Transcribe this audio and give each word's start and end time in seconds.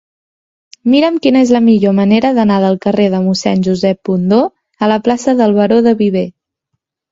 Mira'm 0.93 1.19
quina 1.25 1.43
és 1.45 1.51
la 1.55 1.61
millor 1.65 1.93
manera 1.97 2.31
d'anar 2.39 2.57
del 2.65 2.79
carrer 2.87 3.05
de 3.17 3.21
Mossèn 3.27 3.63
Josep 3.69 4.03
Bundó 4.11 4.41
a 4.83 4.91
la 4.95 5.01
plaça 5.11 5.39
del 5.45 5.57
Baró 5.63 5.81
de 5.91 5.97
Viver. 6.05 6.27